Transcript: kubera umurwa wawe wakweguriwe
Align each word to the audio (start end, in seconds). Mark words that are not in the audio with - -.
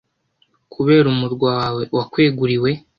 kubera 0.73 1.05
umurwa 1.13 1.47
wawe 1.59 1.83
wakweguriwe 1.95 2.69